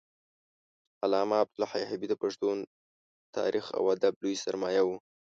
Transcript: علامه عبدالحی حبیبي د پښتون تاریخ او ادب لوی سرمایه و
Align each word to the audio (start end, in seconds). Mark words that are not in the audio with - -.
علامه 1.03 1.35
عبدالحی 1.43 1.83
حبیبي 1.91 2.07
د 2.09 2.15
پښتون 2.23 2.57
تاریخ 3.37 3.65
او 3.77 3.83
ادب 3.93 4.13
لوی 4.23 4.35
سرمایه 4.45 4.81
و 4.85 4.89